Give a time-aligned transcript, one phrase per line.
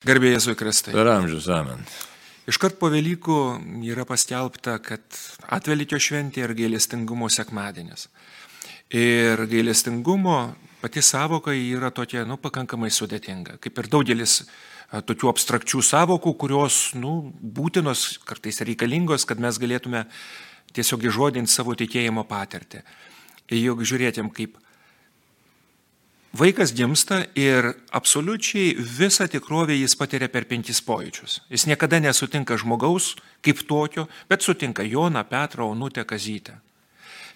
[0.00, 0.94] Garbėjai Jėzui Kristai.
[0.96, 1.82] Per amžius, amen.
[2.48, 3.34] Iškart po Velykų
[3.84, 5.04] yra paskelbta, kad
[5.52, 8.06] atvelykio šventė ir gailestingumo sekmadienis.
[8.96, 10.38] Ir gailestingumo
[10.80, 13.58] pati savoka yra tokia, nu, pakankamai sudėtinga.
[13.60, 14.38] Kaip ir daugelis
[14.88, 17.18] tokių abstrakčių savokų, kurios, nu,
[17.60, 20.06] būtinos, kartais reikalingos, kad mes galėtume
[20.72, 22.80] tiesiog įžodinti savo tikėjimo patirtį.
[23.52, 24.56] Ir juk žiūrėtėm, kaip
[26.30, 31.40] Vaikas gimsta ir absoliučiai visą tikrovę jis patiria per penkis pojūčius.
[31.50, 36.60] Jis niekada nesutinka žmogaus kaip tokio, bet sutinka Joną, Petrą, Onutę, Kazytę.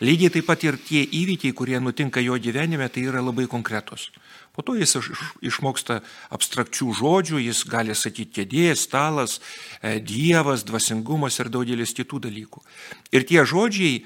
[0.01, 4.12] Lygiai taip pat ir tie įvykiai, kurie nutinka jo gyvenime, tai yra labai konkretus.
[4.54, 4.95] Po to jis
[5.42, 9.40] išmoksta abstrakčių žodžių, jis gali sakyti kėdė, stalas,
[9.82, 12.62] e, dievas, dvasingumas ir daugelis kitų dalykų.
[13.10, 14.04] Ir tie žodžiai,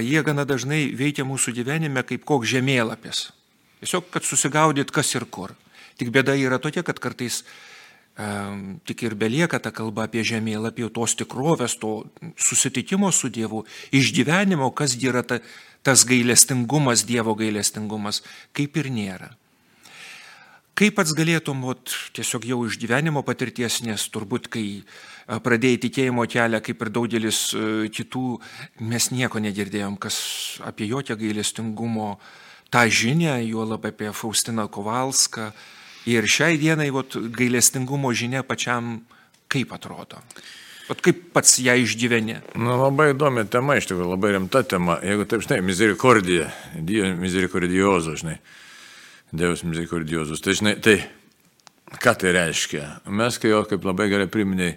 [0.00, 3.30] jie gana dažnai veikia mūsų gyvenime kaip koks žemėlapis.
[3.80, 5.52] Tiesiog, kad susigaudyt, kas ir kur.
[6.00, 7.42] Tik bėda yra tokia, kad kartais
[8.16, 12.06] um, tik ir belieka ta kalba apie žemėlapį, tos tikrovės, to
[12.40, 13.64] susitikimo su Dievu,
[13.96, 15.40] išgyvenimo, kas yra ta,
[15.84, 18.22] tas gailestingumas, Dievo gailestingumas,
[18.56, 19.34] kaip ir nėra.
[20.76, 24.66] Kaip pats galėtum, ot, tiesiog jau iš gyvenimo patirties, nes turbūt, kai
[25.24, 27.38] pradėjai tikėjimo kelią, kaip ir daugelis
[27.96, 28.24] kitų,
[28.84, 30.18] mes nieko negirdėjom, kas
[30.68, 32.28] apie jokią gailestingumo uh,
[32.70, 35.50] tą žinią, juolab apie Faustiną Kovalską.
[36.06, 39.00] Ir šiai dienai vat, gailestingumo žinia pačiam
[39.50, 40.20] kaip atrodo.
[40.86, 42.36] Vat kaip pats ją išgyveni?
[42.62, 45.00] Na, labai įdomi tema, iš tikrųjų, labai rimta tema.
[45.02, 48.36] Jeigu taip, žinai, misericordija, Dio misericordiozo, žinai,
[49.34, 50.42] Dievas misericordiozus.
[50.44, 51.00] Tai, žinai, tai
[52.02, 52.84] ką tai reiškia?
[53.10, 54.76] Mes, kai jo kaip labai gerai priminėjai,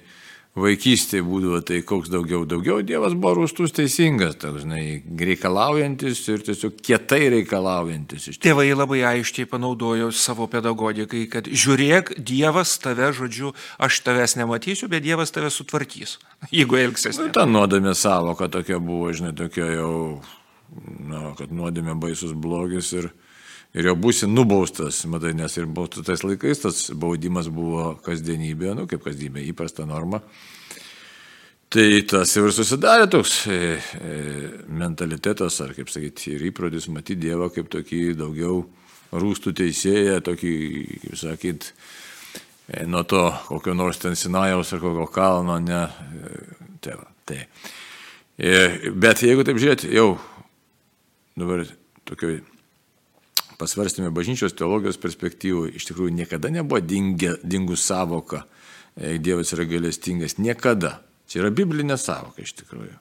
[0.61, 6.79] vaikystėje būdavo tai koks daugiau, daugiau Dievas buvo rūstus teisingas, toks, žinai, reikalaujantis ir tiesiog
[6.85, 8.29] kietai reikalaujantis.
[8.43, 15.05] Tėvai labai aiškiai panaudojo savo pedagogikai, kad žiūrėk, Dievas tave, žodžiu, aš tavęs nematysiu, bet
[15.05, 16.17] Dievas tave sutvarkys,
[16.59, 17.21] jeigu elgsies.
[17.21, 19.95] Nu, ta nuodėmė savoka tokia buvo, žinai, tokia jau,
[21.09, 23.11] na, kad nuodėmė baisus blogis ir
[23.77, 25.67] ir jau būsi nubaustas, matai, nes ir
[26.05, 30.23] tais laikais tas baudimas buvo kasdienybė, nu kaip kasdienybė, įprasta norma.
[31.69, 34.13] Tai tas ir susidarė toks e, e,
[34.73, 38.63] mentalitetas, ar kaip sakyti, ir įprodis matyti Dievą kaip tokį daugiau
[39.13, 40.53] rūstų teisėją, tokį,
[41.03, 41.69] kaip sakyt,
[42.73, 45.83] e, nuo to kokio nors ten Sinajaus ar kokio kalno, ne.
[46.81, 47.43] Tai, va, tai.
[49.05, 50.15] Bet jeigu taip žiūrėti, jau
[51.37, 51.67] dabar
[52.09, 52.39] tokioj
[53.59, 58.45] pasvarstėme bažnyčios teologijos perspektyvų, iš tikrųjų niekada nebuvo dingę, dingus savoka,
[58.95, 60.39] e, Dievas yra gailestingas.
[60.39, 60.99] Niekada.
[61.29, 62.95] Čia yra biblinė savoka iš tikrųjų.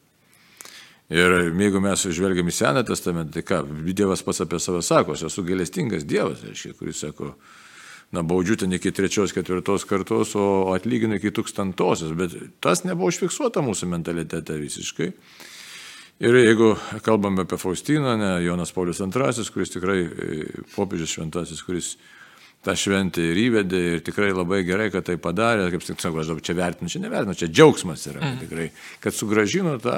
[1.09, 3.63] Ir jeigu mes žvelgiam į Seną testamentą, tai ką,
[3.97, 7.33] Dievas pats apie save sako, aš esu gailestingas Dievas, reiškia, kuris sako,
[8.13, 13.65] na, baudžiu ten iki trečios, ketvirtos kartos, o atlyginu iki tūkstantosios, bet tas nebuvo užfiksuota
[13.65, 15.15] mūsų mentalitete visiškai.
[16.19, 16.73] Ir jeigu
[17.07, 20.39] kalbame apie Faustiną, ne, Jonas Paulius II, kuris tikrai e,
[20.75, 21.93] popiežius šventasis, kuris
[22.67, 26.43] tą šventę ir įvedė ir tikrai labai gerai, kad tai padarė, kaip sakau, aš dabar
[26.43, 28.43] čia vertinu, čia nevertinu, čia džiaugsmas yra mm.
[28.43, 28.67] tikrai,
[29.05, 29.97] kad sugražino tą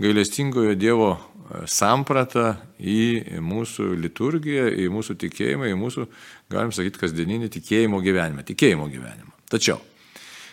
[0.00, 6.08] gailestingojo Dievo e, sampratą į mūsų liturgiją, į mūsų tikėjimą, į mūsų,
[6.56, 9.36] galim sakyti, kasdieninį tikėjimo gyvenimą, tikėjimo gyvenimą.
[9.52, 9.82] Tačiau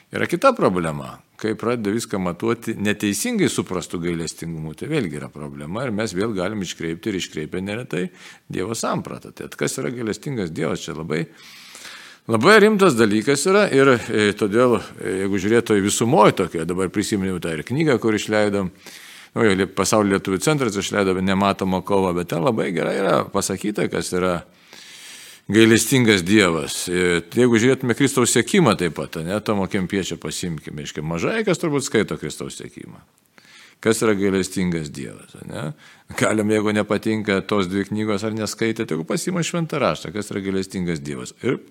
[0.09, 5.93] Yra kita problema, kai pradeda viską matuoti neteisingai suprastų gailestingumu, tai vėlgi yra problema ir
[5.95, 8.09] mes vėl galim iškreipti ir iškreipę neretai
[8.51, 9.31] Dievo sampratą.
[9.35, 11.23] Tai kas yra gailestingas Dievas, čia labai,
[12.27, 17.39] labai rimtas dalykas yra ir e, todėl, e, jeigu žiūrėtų į visumoje tokia, dabar prisiminiau
[17.43, 18.73] tą ir knygą, kur išleidom,
[19.35, 24.41] nu, pasaulio lietuvių centras išleido nematomą kovą, bet ten labai gerai yra pasakyta, kas yra
[25.49, 26.83] gailestingas Dievas.
[26.89, 32.19] Jeigu žiūrėtume Kristaus sėkimą taip pat, ne, Tomo Kempiečio pasimkime, iškai mažai kas turbūt skaito
[32.21, 33.01] Kristaus sėkimą.
[33.79, 35.37] Kas yra gailestingas Dievas?
[35.47, 35.69] Ne?
[36.19, 40.99] Galim, jeigu nepatinka tos dvi knygos ar neskaitė, tai pasima šventą raštą, kas yra gailestingas
[40.99, 41.31] Dievas.
[41.47, 41.61] Ir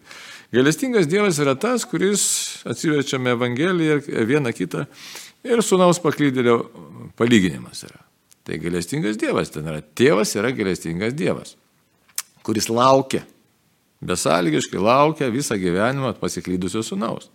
[0.56, 2.24] gailestingas Dievas yra tas, kuris
[2.68, 4.86] atsiverčiame Evangeliją ir vieną kitą
[5.44, 6.62] ir sunaus paklydėlio
[7.20, 8.00] palyginimas yra.
[8.48, 9.84] Tai gailestingas Dievas ten yra.
[9.84, 11.58] Tėvas yra gailestingas Dievas,
[12.40, 13.26] kuris laukia
[14.00, 17.30] Besalgiškai laukia visą gyvenimą pasiklydusio sunaus.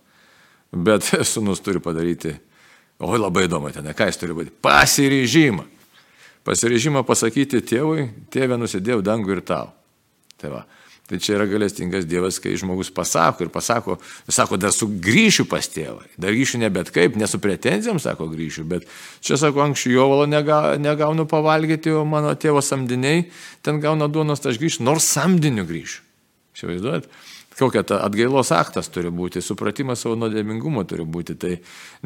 [0.72, 2.34] Bet sunus turi padaryti,
[3.04, 5.68] oi labai įdomu ten, ką jis turi būti, pasiryžimą.
[6.44, 9.70] Pasiryžimą pasakyti tėvui, tėvė nusidėjau dangų ir tau.
[10.40, 10.62] Tai, va.
[11.08, 13.96] tai čia yra galestingas Dievas, kai žmogus pasako ir pasako,
[14.28, 16.02] sako, dar sugrįšiu pas tėvą.
[16.20, 18.88] Dar grįšiu ne bet kaip, ne su pretenzijom, sako, grįšiu, bet
[19.24, 23.30] čia sako, anksčiau jo valo nega, negaunu pavalgyti, o mano tėvo samdiniai
[23.64, 26.04] ten gauna duonos, tai aš grįšiu, nors samdiniu grįšiu.
[26.54, 27.10] Įsivaizduojat?
[27.60, 31.38] kokia ta atgailos aktas turi būti, supratimas savo nuodėmingumo turi būti.
[31.40, 31.54] Tai,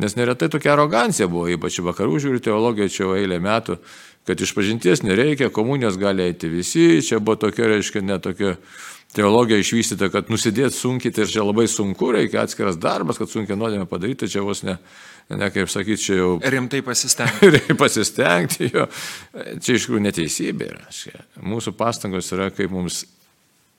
[0.02, 3.80] nes neretai tokia arogancija buvo, ypač vakarų žiūri teologija čia eilę metų,
[4.28, 8.58] kad iš pažinties nereikia, komunijos gali eiti visi, čia buvo tokia, reiškia, netokia
[9.16, 13.88] teologija išvystyta, kad nusidėti sunkiai, tai čia labai sunku, reikia atskiras darbas, kad sunkiai nuodėmė
[13.90, 14.76] padaryti, čia vos ne,
[15.32, 16.32] ne kaip sakyti, čia jau...
[16.44, 17.50] Rimtai pasistengti.
[17.56, 18.84] Rimtai pasistengti, jo.
[19.64, 20.90] Čia iš tikrųjų neteisybė yra.
[21.40, 23.06] Mūsų pastangos yra, kaip mums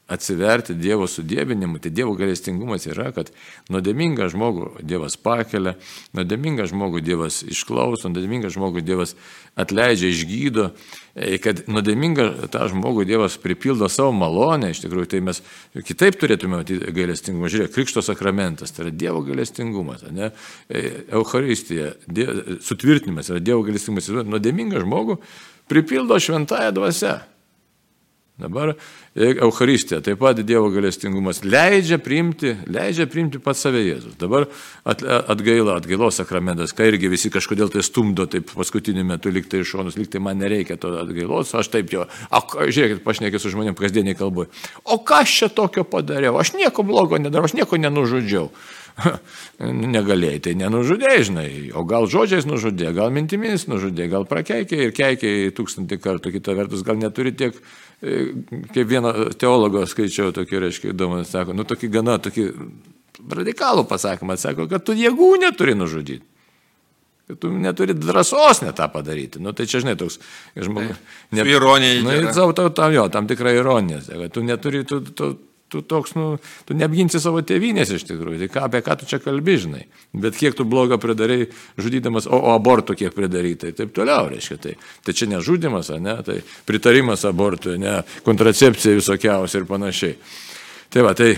[0.08, 3.28] atsiverti Dievo sudėbinimu, tai Dievo galestingumas yra, kad
[3.72, 5.74] nuodėmingą žmogų Dievas pakelia,
[6.16, 9.12] nuodėmingą žmogų Dievas išklauso, nuodėmingą žmogų Dievas
[9.58, 10.70] atleidžia, išgydo,
[11.12, 15.42] e, kad nuodėmingą tą žmogų Dievas pripildo savo malonę, iš tikrųjų, tai mes
[15.76, 17.52] kitaip turėtume matyti gailestingumą.
[17.52, 20.32] Žiūrėk, Krikšto sakramentas, tai yra Dievo gailestingumas, ne?
[20.72, 25.20] Euharistija, dievo, sutvirtinimas yra Dievo gailestingumas, nuodėmingą žmogų
[25.68, 27.18] pripildo šventąją dvasę.
[28.38, 28.76] Dabar
[29.18, 34.14] Euharistija, taip pat Dievo galestingumas leidžia priimti, leidžia priimti pats save Jėzus.
[34.20, 34.46] Dabar
[34.86, 39.98] atgaila, atgailos sakramentas, kai irgi visi kažkodėl tai stumdo, taip paskutiniu metu liktai iš šonus,
[39.98, 44.52] liktai man nereikia to atgailos, aš taip jo, a, žiūrėkit, pašnekė su žmonėm kasdieniai kalboje,
[44.86, 48.52] o ką aš čia tokio padariau, aš nieko blogo nedarau, aš nieko nenužudžiau.
[49.94, 55.34] Negalėjai, tai nenužudėjai, žinai, o gal žodžiais nužudė, gal mintimis nužudė, gal prakeikė ir keikė
[55.54, 57.58] tūkstantį kartų, kita vertus gal neturi tiek
[57.98, 58.30] E,
[58.70, 62.44] kaip vieno teologo skaičiau tokį, reiškia, įdomu, sako, nu tokį gana, tokį
[63.34, 66.22] radikalų pasakymą, sako, kad tu jėgų neturi nužudyti.
[67.42, 69.42] Tu neturi drąsos net tą padaryti.
[69.44, 70.16] Nu, tai čia, žinai, toks
[70.56, 70.96] žmogus.
[71.34, 71.98] Ne, ironija.
[72.06, 73.98] Nu, tam, tam, jo, tam tikra ironija.
[74.32, 75.34] Tu neturi, tu, tu,
[75.68, 76.26] tu toks, nu,
[76.68, 79.84] tu neapginsi savo tėvynės iš tikrųjų, tai ką, apie ką tu čia kalbi, žinai.
[80.16, 81.50] Bet kiek tu blogo pridarai,
[81.80, 84.58] žudydamas, o, o abortų kiek pridarytai, taip toliau, reiškia.
[84.64, 84.74] Tai,
[85.04, 90.18] tai čia nežudimas, ne, tai pritarimas abortui, ne, kontracepcija visokiausia ir panašiai.
[90.88, 91.34] Tai va, tai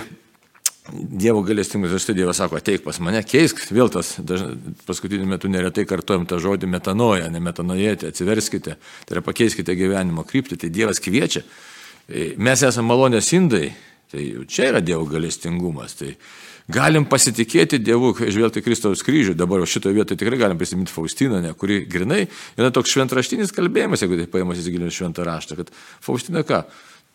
[0.90, 4.14] Dievo galestingas, aš tai Dievas sako, ateik pas mane, keisk, vėl tas,
[4.88, 8.74] paskutiniu metu neretai kartuojam tą žodį metanoja, ne metanojėti, atsiverskite,
[9.06, 11.44] tai yra pakeiskite gyvenimo kryptį, tai Dievas kviečia.
[12.40, 13.68] Mes esame malonės indai,
[14.10, 15.94] Tai čia yra Dievo galestingumas.
[15.98, 16.10] Tai
[16.70, 19.36] galim pasitikėti Dievu, žvelgti Kristaus kryžių.
[19.38, 22.24] Dabar šitoje vietoje tikrai galim prisiminti Faustiną, ne, kuri grinai
[22.58, 26.64] yra toks šventraštinis kalbėjimas, jeigu tai paėmus įsigilinti šventą raštą, kad Faustina ką?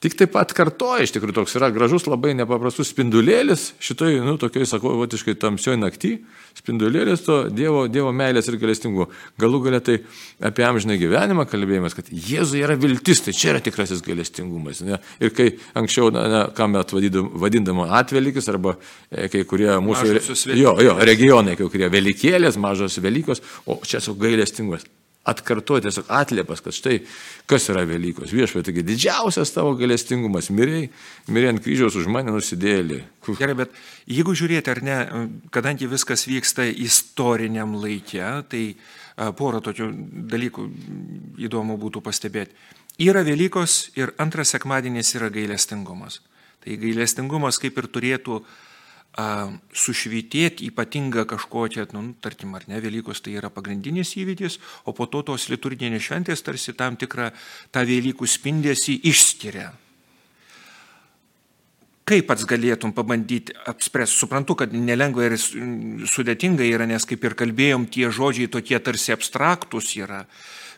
[0.04, 4.66] Tik taip pat kartoja, iš tikrųjų toks yra gražus, labai nepaprastus spindulėlis, šitoj, nu, tokioj,
[4.68, 6.12] sakau, vatiškai tamsioj naktį,
[6.60, 9.08] spindulėlis to Dievo, dievo meilės ir galestingumo.
[9.40, 9.96] Galų galia tai
[10.44, 14.84] apie amžinai gyvenimą kalbėjimas, kad Jėzuje yra viltis, tai čia yra tikrasis galestingumas.
[14.84, 15.00] Ne?
[15.24, 15.48] Ir kai
[15.80, 16.92] anksčiau, na, na, ką mes
[17.46, 18.76] vadindama atvelikis, arba
[19.10, 24.14] e, kai kurie mūsų jo, jo, regionai, kai kurie velikėlės, mažos Velykos, o čia su
[24.20, 24.86] gailestingumas
[25.26, 27.00] atkartoti tiesiog atliepas, kad štai
[27.50, 28.34] kas yra Velykos.
[28.36, 30.90] Viešpai, taigi didžiausias tavo galestingumas, miriai,
[31.28, 33.02] miriai ant kryžiaus už mane nusidėlį.
[33.40, 33.74] Gerai, bet
[34.06, 34.98] jeigu žiūrėti ar ne,
[35.56, 38.64] kadangi viskas vyksta istoriniam laikė, tai
[39.40, 39.90] porą tokių
[40.36, 40.68] dalykų
[41.48, 42.54] įdomu būtų pastebėti.
[43.02, 46.22] Yra Velykos ir antras sekmadienis yra gailestingumas.
[46.64, 48.46] Tai gailestingumas kaip ir turėtų uh,
[49.16, 55.24] sušvitėti ypatingą kažkokią, nu, tarkim, ar ne, Velykos tai yra pagrindinis įvykis, o po to
[55.24, 57.32] tos liturginės šventės tarsi tam tikrą
[57.72, 59.72] tą Velykų spindėsi išskiria.
[62.06, 64.20] Kaip pats galėtum pabandyti apspręsti?
[64.20, 69.96] Suprantu, kad nelengva ir sudėtinga yra, nes kaip ir kalbėjom, tie žodžiai tokie tarsi abstraktus
[69.98, 70.26] yra,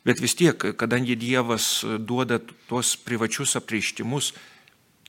[0.08, 4.32] bet vis tiek, kadangi Dievas duoda tuos privačius apreištimus,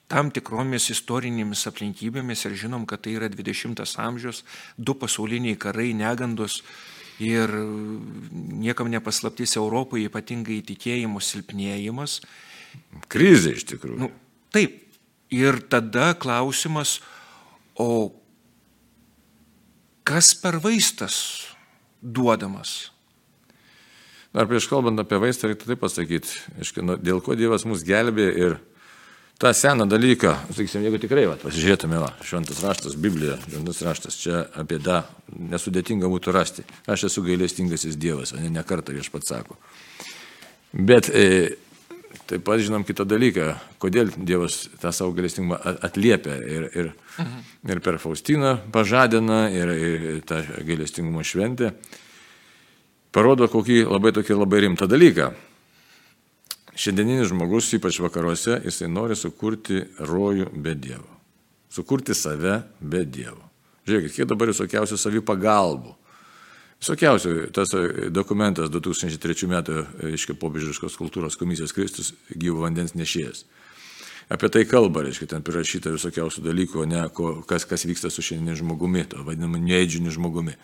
[0.08, 4.42] tam tikromis istorinėmis aplinkybėmis ir žinom, kad tai yra 20 amžius,
[4.76, 6.62] du pasauliniai karai, negandos
[7.20, 12.20] ir niekam nepaslaptis Europoje ypatingai tikėjimo silpnėjimas.
[13.10, 14.00] Krizė iš tikrųjų.
[14.06, 14.12] Nu,
[14.54, 14.84] taip.
[15.28, 17.02] Ir tada klausimas,
[17.76, 18.14] o
[20.08, 21.18] kas per vaistas
[22.00, 22.88] duodamas?
[24.32, 28.56] Dar prieš kalbant apie vaistą, reikia taip pasakyti, aiškiai, dėl ko Dievas mus gelbė ir
[29.38, 34.42] tą seną dalyką, sakysim, jeigu tikrai, va, pasižiūrėtume, va, šventas raštas, Biblija, šventas raštas, čia
[34.58, 36.66] apie tą nesudėtinga būtų rasti.
[36.90, 39.54] Aš esu gailestingasis Dievas, o ne nekartą vieš pats sako.
[40.74, 41.54] Bet e,
[42.26, 46.92] taip pat žinom kitą dalyką, kodėl Dievas tą savo gailestingumą atliepia ir, ir,
[47.22, 47.48] mhm.
[47.70, 51.76] ir per Faustiną pažadina ir, ir tą gailestingumo šventę.
[53.14, 55.30] Parodo kokį labai tokį labai rimtą dalyką
[56.78, 61.08] Šiandieninis žmogus, ypač vakaruose, jisai nori sukurti rojų be Dievo.
[61.74, 63.42] Sukurti save be Dievo.
[63.88, 65.96] Žiūrėkit, kiek dabar visokiausių savipagalbų.
[66.78, 67.72] Visokiausių, tas
[68.14, 69.80] dokumentas 2003 metų,
[70.12, 73.42] aiškiai, popiežiškos kultūros komisijos Kristus gyvo vandens nešėjas.
[74.28, 78.60] apie tai kalba, reiškia, ten prirašyta visokiausių dalykų, ne, ko, kas, kas vyksta su šiandien
[78.60, 80.54] žmogumi, to vadinamu neėdžiniu žmogumi.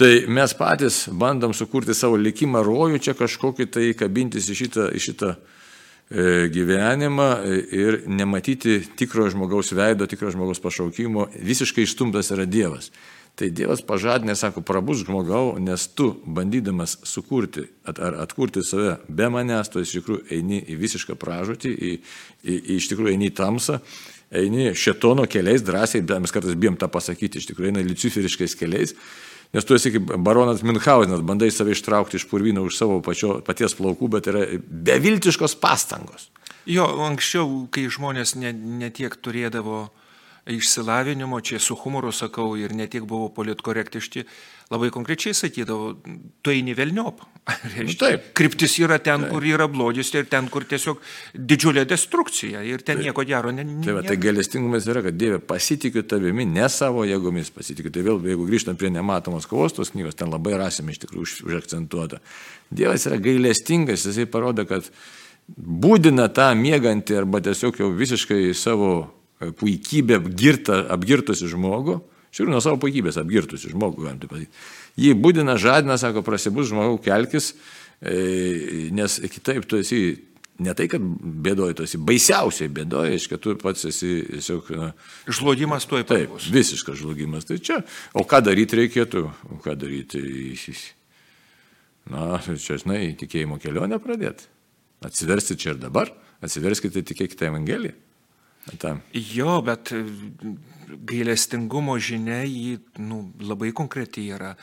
[0.00, 5.00] Tai mes patys bandom sukurti savo likimą rojų, čia kažkokį tai kabintis į šitą, į
[5.04, 7.26] šitą e, gyvenimą
[7.68, 12.88] ir nematyti tikro žmogaus veido, tikro žmogaus pašaukimo, visiškai išstumtas yra Dievas.
[13.36, 19.28] Tai Dievas pažadinė, sako, prabus žmogau, nes tu, bandydamas sukurti at, ar atkurti save be
[19.28, 21.96] manęs, tu iš tikrųjų eini į visišką pražūtį, į,
[22.40, 23.82] į, į iš tikrųjų eini į tamsą,
[24.32, 28.96] eini šetono keliais drąsiai, mes kartais bijom tą pasakyti, iš tikrųjų eini luciferiškais keliais,
[29.54, 33.74] nes tu esi kaip baronas Minhausenas, bandai save ištraukti iš purvyno už savo pačio, paties
[33.78, 36.30] plaukų, bet yra beviltiškos pastangos.
[36.68, 39.80] Jo, anksčiau, kai žmonės netiek ne turėdavo
[40.50, 44.24] išsilavinimo, čia su humoru sakau ir netiek buvau politkorektiški,
[44.70, 45.96] labai konkrečiai sakydavau,
[46.42, 47.24] tu eini velniop.
[47.80, 48.28] Nu, taip.
[48.36, 49.32] Kryptis yra ten, taip.
[49.32, 51.00] kur yra blogis ir ten, kur tiesiog
[51.34, 53.08] didžiulė destrukcija ir ten taip.
[53.08, 53.50] nieko gero.
[53.54, 57.90] Ne, ne, tai, va, tai galestingumas yra, kad Dieve pasitikiu tavimi, ne savo jėgomis pasitikiu.
[57.94, 61.34] Tai vėl, jeigu grįžtam prie nematomos kovos tos knygos, ten labai rasime iš tikrųjų už,
[61.48, 62.20] užakcentuota.
[62.70, 64.86] Dievas yra gailestingas, jisai parodo, kad
[65.56, 68.92] būdina tą mėgantį arba tiesiog jau visiškai savo
[69.40, 71.98] puikybė apgirta, apgirtusi žmogų,
[72.34, 74.64] šiaip nuo savo puikybės apgirtusi žmogų, galim taip pasakyti.
[75.00, 77.52] Jį būdina, žadina, sako, prasibus žmogau, kelkis,
[78.00, 80.02] e, nes kitaip tu esi
[80.60, 84.70] ne tai, kad bėdoji, tu esi baisiausiai bėdoji, iš kad tu pats esi tiesiog...
[84.76, 84.90] Na,
[85.30, 86.26] žlugimas tuoj pat.
[86.26, 87.48] Taip, visiškas žlugimas.
[87.48, 87.80] Tai čia,
[88.12, 90.20] o ką daryti reikėtų, o ką daryti,
[92.12, 94.50] na, čia, žinai, tikėjimo kelionę pradėti.
[95.06, 96.12] Atsiversti čia ir dabar,
[96.44, 97.96] atsiverskite, tikėkite Evangeliją.
[98.78, 99.00] Tam.
[99.14, 100.04] Jo, bet e,
[101.10, 104.54] gailestingumo žinia jį nu, labai konkreti yra.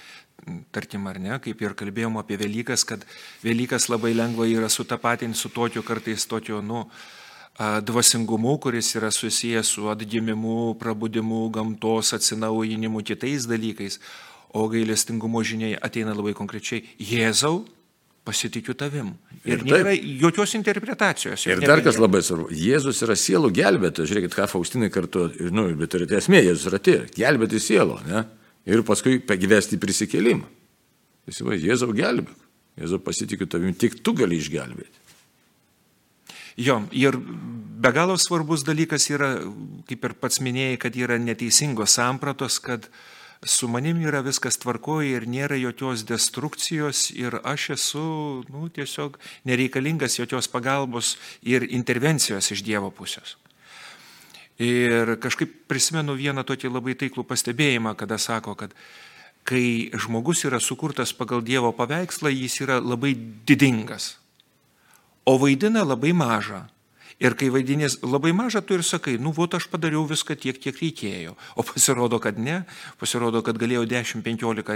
[0.71, 3.01] Tarkim, ar ne, kaip ir kalbėjom apie Velykas, kad
[3.43, 6.85] Velykas labai lengva yra sutapatinti su tokiu kartais tokiu, nu,
[7.57, 13.99] dvasingumu, kuris yra susijęs su atgimimu, prabudimu, gamtos atsinaujinimu, kitais dalykais.
[14.53, 17.65] O gailestingumo žiniai ateina labai konkrečiai Jėzau,
[18.27, 19.13] pasitikiu tavim.
[19.45, 21.45] Ir, ir nėra taip, jokios interpretacijos.
[21.47, 25.69] Ir dar kas labai svarbu, Jėzus yra sielų gelbėtojas, žiūrėkit, ką Faustinai kartu, ir, nu,
[25.79, 28.25] bet ir esmė, Jėzus yra tie, gelbėti sielą, ne?
[28.67, 30.47] Ir paskui pagyvesti prisikėlimą.
[31.31, 32.47] Įsivaizduoju, Jėzau gelbėk,
[32.83, 35.05] Jėzau pasitikiu tavim, tik tu gali išgelbėti.
[36.57, 39.35] Jo, ir be galo svarbus dalykas yra,
[39.87, 43.03] kaip ir pats minėjai, kad yra neteisingos sampratos, kad uh,
[43.45, 48.05] su manim yra viskas tvarkoja ir nėra jokios destrukcijos ir aš esu
[48.49, 53.37] nu, tiesiog nereikalingas jokios pagalbos ir intervencijos iš Dievo pusės.
[54.57, 58.73] Ir kažkaip prisimenu vieną tokį labai taiklų pastebėjimą, kada sako, kad
[59.47, 63.13] kai žmogus yra sukurtas pagal Dievo paveikslą, jis yra labai
[63.47, 64.17] didingas,
[65.29, 66.65] o vaidina labai mažą.
[67.17, 70.77] Ir kai vaidinės labai mažą, tu ir sakai, nu, vot aš padariau viską tiek, kiek
[70.77, 71.33] reikėjo.
[71.57, 72.59] O pasirodo, kad ne,
[73.01, 74.75] pasirodo, kad galėjau 10, 15,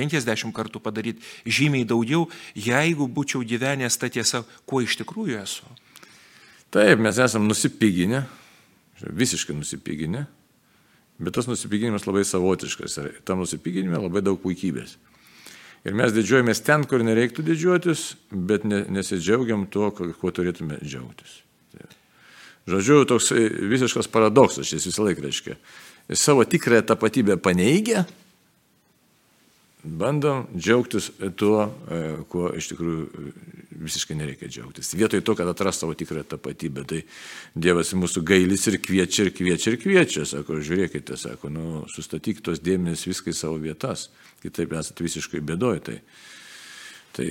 [0.00, 2.26] 50 kartų padaryti žymiai daugiau,
[2.58, 5.70] jeigu būčiau gyvenęs tą tiesą, kuo iš tikrųjų esu.
[6.74, 8.24] Taip, mes esame nusipiginę,
[9.06, 10.26] visiškai nusipiginę,
[11.22, 14.98] bet tas nusipiginimas labai savotiškas ir tam nusipiginime labai daug puikybės.
[15.86, 21.44] Ir mes didžiuojamės ten, kur nereiktų didžiuotis, bet ne, nesidžiaugiam tuo, kuo turėtume džiaugtis.
[22.68, 23.32] Žodžiu, toks
[23.72, 25.56] visiškas paradoksas šis visą laiką reiškia.
[26.08, 28.04] Jis savo tikrąją tapatybę paneigia,
[29.84, 33.32] bandom džiaugtis tuo, e, kuo iš tikrųjų e,
[33.84, 34.90] visiškai nereikia džiaugtis.
[34.98, 37.02] Vietoj to, kad atras savo tikrąją tapatybę, tai
[37.54, 40.26] Dievas mūsų gailis ir kviečia, ir kviečia, ir kviečia.
[40.28, 44.08] Sako, žiūrėkite, sako, nu, sustatyk tos dėmenys viskai savo vietas,
[44.42, 45.80] kitaip esate visiškai bėdoj.
[45.88, 45.98] Tai
[47.18, 47.26] Tai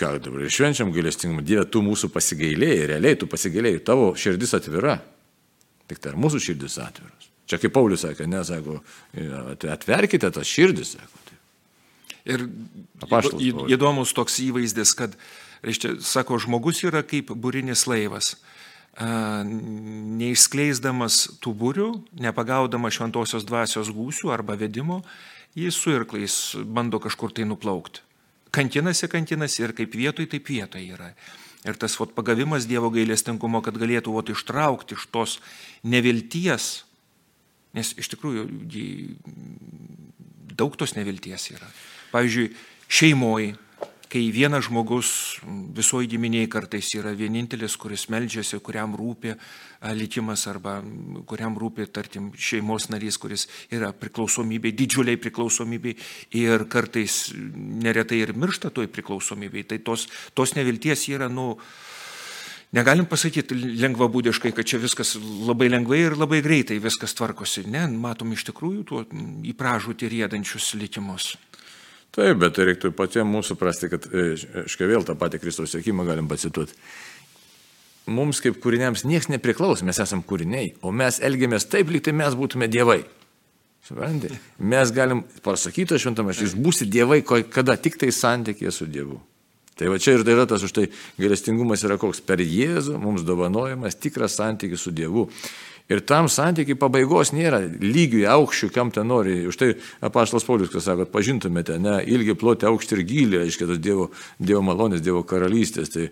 [0.00, 4.94] ką dabar švenčiam gailestingumą, Dieve, tu mūsų pasigailėjai, realiai tu pasigailėjai, tavo širdis atvira.
[5.88, 7.26] Tik tai ar mūsų širdis atviras.
[7.48, 8.78] Čia kaip Paulius sakė, nesako,
[9.68, 11.16] atverkite tas širdis, sako.
[11.28, 11.36] Tai.
[12.28, 12.38] Ir
[13.04, 13.44] Apaštalas,
[13.76, 15.12] įdomus toks įvaizdis, kad,
[15.60, 18.26] reiškia, sako, žmogus yra kaip būrinis laivas.
[18.96, 21.90] Neišskleisdamas tų būrių,
[22.24, 25.02] nepagaudamas šventosios dvasios gūsių arba vedimo,
[25.52, 28.07] jis su irklais bando kažkur tai nuplaukti
[28.54, 31.12] kankinasi, kankinasi ir kaip vietoj, taip vietoj yra.
[31.66, 35.38] Ir tas vat, pagavimas Dievo gailestingumo, kad galėtų vat, ištraukti iš tos
[35.82, 36.68] nevilties,
[37.76, 38.46] nes iš tikrųjų
[40.58, 41.68] daug tos nevilties yra.
[42.14, 42.52] Pavyzdžiui,
[42.88, 43.52] šeimoji
[44.08, 45.08] kai vienas žmogus
[45.76, 49.34] visoji giminiai kartais yra vienintelis, kuris melžiasi, kuriam rūpi
[49.94, 50.78] likimas arba
[51.28, 55.94] kuriam rūpi, tarkim, šeimos narys, kuris yra priklausomybė, didžiuliai priklausomybė
[56.40, 59.66] ir kartais neretai ir miršta toj priklausomybei.
[59.68, 61.54] Tai tos, tos nevilties yra, nu,
[62.68, 67.62] Negalim pasakyti lengvabūdiškai, kad čia viskas labai lengvai ir labai greitai viskas tvarkosi.
[67.72, 71.30] Ne, matom iš tikrųjų tuo į pražūtį rėdančius likimus.
[72.16, 76.06] Taip, bet tai reiktų patiems mūsų suprasti, kad, aiškiai, e, vėl tą patį Kristaus sėkimą
[76.08, 76.74] galim pacituoti.
[78.08, 82.36] Mums kaip kūriniams niekas nepriklauso, mes esame kūriniai, o mes elgiamės taip, lyg tai mes
[82.38, 83.02] būtume dievai.
[83.84, 84.36] Suprantate?
[84.58, 89.20] Mes galim pasakyti šventame, jūs būsite dievai, kada tik tai santykėje su Dievu.
[89.78, 90.88] Tai va čia ir tai yra tas už tai
[91.20, 92.20] gailestingumas yra koks.
[92.26, 95.28] Per Jėzų mums dovanojamas tikras santykis su Dievu.
[95.88, 99.46] Ir tam santykiai pabaigos nėra lygiui aukščių, kam ten nori.
[99.48, 99.70] Už tai
[100.04, 104.60] apaštalas Paulius, kas sako, pažintumėte, ne, ilgi ploti aukštį ir gilį, aiškiai, tas Dievo, dievo
[104.66, 105.94] malonės, Dievo karalystės.
[105.94, 106.10] Tai,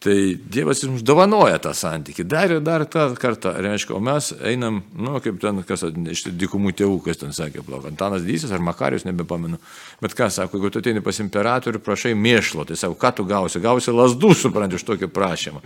[0.00, 0.14] Tai
[0.48, 2.24] Dievas jums dovanoja tą santykį.
[2.24, 6.72] Dar ir dar tą kartą, reiškia, o mes einam, nu, kaip ten, kas iš dikumų
[6.78, 9.60] tėvų, kas ten sakė, plauk, Antanas Dysas ar Makarius, nebepamenu.
[10.00, 13.60] Bet ką sako, jeigu tu ateini pas imperatorių, prašai mėšlo, tai sako, ką tu gausi?
[13.60, 15.60] Gausi lasdų, supranti, iš tokio prašymą.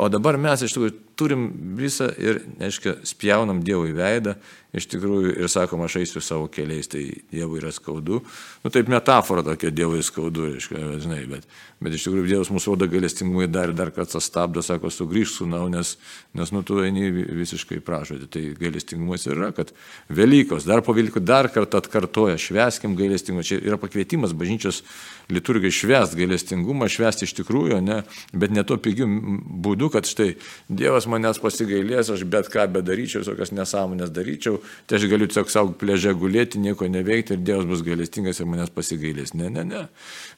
[0.00, 4.38] O dabar mes iš tikrųjų turim visą ir, aiškiai, spjaunam Dievui veidą
[4.74, 8.20] iš tikrųjų ir sakom, aš eisiu savo keliais, tai Dievui yra skaudu.
[8.64, 11.46] Nu taip metafora tokia Dievui skaudu, reiškia, žinai, bet,
[11.82, 15.46] bet iš tikrųjų Dievas mūsų rodo galestingumui dar ir dar kartą stabdo, sako, sugrįžk su
[15.50, 15.96] nau, nes,
[16.36, 18.28] nes nu tu eini visiškai pražodį.
[18.30, 19.74] Tai galestingumas yra, kad
[20.08, 23.44] Velykos, dar po Velykų dar kartą atkartoja, šveskim gailestingumą.
[23.44, 24.84] Čia yra pakvietimas bažnyčios
[25.32, 28.02] liturgai švest gailestingumą, švest iš tikrųjų, ne,
[28.32, 30.34] bet ne to pigiu būdu, kad štai
[30.68, 35.74] Dievas manęs pasigailės, aš bet ką bedaryčiau, visokias nesąmonės daryčiau, tai aš galiu tiesiog savo
[35.78, 39.34] pležę gulėti, nieko neveikti ir Dievas bus gailestingas ir manęs pasigailės.
[39.38, 39.86] Ne, ne, ne.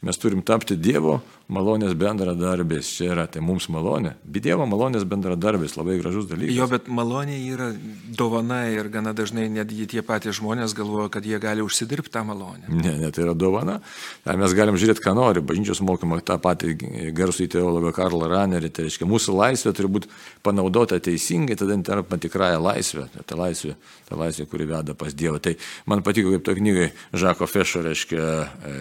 [0.06, 1.20] Mes turim tapti Dievo
[1.52, 2.88] malonės bendradarbės.
[2.98, 4.16] Čia yra, tai mums malonė.
[4.24, 6.54] Bet Dievo malonės bendradarbės, labai gražus dalykas.
[6.56, 7.70] Jo, bet malonė yra
[8.18, 12.66] dovana ir gana dažnai netgi tie patys žmonės galvoja, kad jie gali užsidirbti tą malonę.
[12.70, 13.78] Ne, ne, tai yra dovana.
[14.26, 15.42] Ar mes galim žiūrėti, ką nori.
[15.44, 16.74] Bažnyčios mokymą tą patį
[17.16, 18.70] garsų į teologą Karlą Ranerį.
[18.74, 20.10] Tai reiškia, mūsų laisvė turi būti
[20.46, 23.08] panaudota teisingai, tada yra tikrąją laisvę.
[23.26, 23.76] Ta laisvė,
[24.08, 25.40] ta laisvė, kuri veda pas Dievą.
[25.42, 25.56] Tai
[25.90, 28.28] man patiko, kaip to knygai Žako Fešo, reiškia,
[28.72, 28.76] e,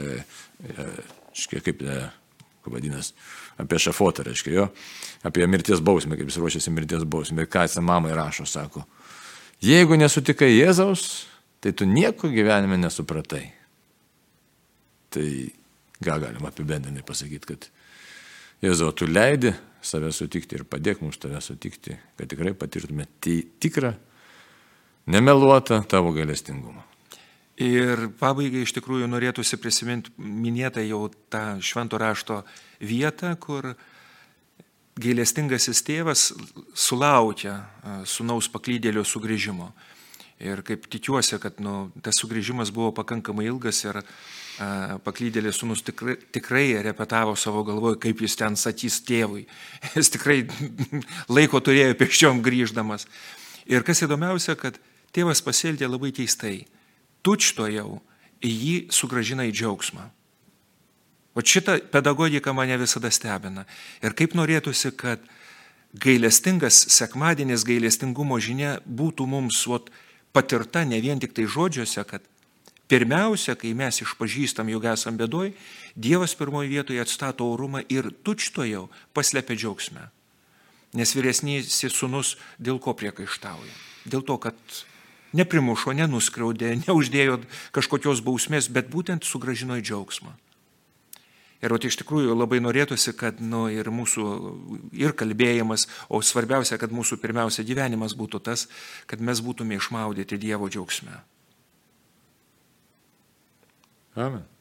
[0.70, 0.88] e,
[1.34, 2.00] reiškia kaip e,
[2.72, 3.14] vadinasi,
[3.62, 4.68] apie šafotą, reiškia jo,
[5.28, 7.46] apie mirties bausmę, kaip jis ruošiasi mirties bausmę.
[7.46, 8.86] Ir ką jis mamai rašo, sako,
[9.64, 11.26] jeigu nesutikai Jėzaus,
[11.64, 13.46] tai tu nieko gyvenime nesupratai.
[15.16, 15.28] Tai
[16.04, 17.70] ką galima apibendrinai pasakyti, kad
[18.64, 19.52] Jėzau, tu leidi
[19.86, 23.92] save sutikti ir padėk mums tave sutikti, kad tikrai patirtume tikrą,
[25.12, 26.82] nemeluotą tavo galestingumą.
[27.62, 32.42] Ir pabaigai iš tikrųjų norėtųsi prisiminti minėtą jau tą švento rašto
[32.84, 33.76] vietą, kur
[35.00, 36.30] gailestingasis tėvas
[36.76, 37.62] sulaukia
[38.08, 39.70] sunaus paklydėlio sugrįžimo.
[40.44, 44.02] Ir kaip tikiuosi, kad nu, tas sugrįžimas buvo pakankamai ilgas ir
[44.60, 49.46] a, paklydėlės sunus tikrai, tikrai repetavo savo galvoje, kaip jis ten sakys tėvui.
[49.98, 50.44] Jis tikrai
[51.30, 53.08] laiko turėjo pėsčiom grįždamas.
[53.66, 54.78] Ir kas įdomiausia, kad
[55.16, 56.66] tėvas pasielgė labai keistai
[57.26, 58.02] tučtojau,
[58.46, 60.10] jį sugražina į džiaugsmą.
[61.36, 63.66] O šita pedagogika mane visada stebina.
[64.00, 65.24] Ir kaip norėtųsi, kad
[66.00, 69.90] gailestingas sekmadienis, gailestingumo žinia būtų mums ot,
[70.36, 72.24] patirta ne vien tik tai žodžiuose, kad
[72.92, 75.54] pirmiausia, kai mes išpažįstam, jog esam bedoj,
[75.96, 80.10] Dievas pirmoje vietoje atstato orumą ir tučtojau paslepia džiaugsmę.
[80.96, 83.72] Nes vyresnysis sunus dėl ko priekaištauja?
[84.04, 84.56] Dėl to, kad
[85.36, 87.40] neprimušo, nenuskriaudė, neuždėjo
[87.76, 90.36] kažkokios bausmės, bet būtent sugražino į džiaugsmą.
[91.64, 94.26] Ir o tai iš tikrųjų labai norėtųsi, kad nu, ir mūsų
[95.00, 98.68] ir kalbėjimas, o svarbiausia, kad mūsų pirmiausia gyvenimas būtų tas,
[99.10, 101.24] kad mes būtume išmaudyti Dievo džiaugsme.
[104.18, 104.55] Amen.